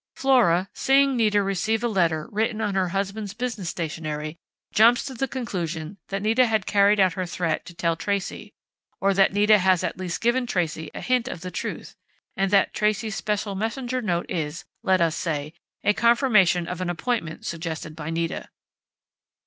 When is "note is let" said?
14.01-15.01